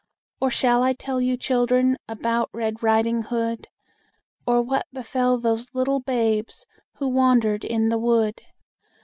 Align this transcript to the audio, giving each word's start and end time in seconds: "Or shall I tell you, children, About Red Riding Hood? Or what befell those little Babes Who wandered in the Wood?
"Or 0.39 0.49
shall 0.49 0.81
I 0.81 0.93
tell 0.93 1.21
you, 1.21 1.37
children, 1.37 1.95
About 2.09 2.49
Red 2.53 2.81
Riding 2.81 3.21
Hood? 3.21 3.67
Or 4.47 4.59
what 4.63 4.87
befell 4.91 5.37
those 5.37 5.75
little 5.75 5.99
Babes 5.99 6.65
Who 6.95 7.07
wandered 7.07 7.63
in 7.63 7.89
the 7.89 7.99
Wood? 7.99 8.41